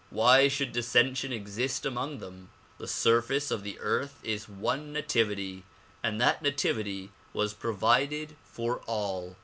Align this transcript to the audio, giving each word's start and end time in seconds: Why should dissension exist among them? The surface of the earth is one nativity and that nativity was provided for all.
Why 0.09 0.47
should 0.47 0.71
dissension 0.71 1.31
exist 1.31 1.85
among 1.85 2.17
them? 2.17 2.49
The 2.79 2.87
surface 2.87 3.51
of 3.51 3.61
the 3.61 3.77
earth 3.79 4.17
is 4.23 4.49
one 4.49 4.91
nativity 4.91 5.61
and 6.01 6.19
that 6.19 6.41
nativity 6.41 7.11
was 7.35 7.53
provided 7.53 8.35
for 8.43 8.77
all. 8.87 9.35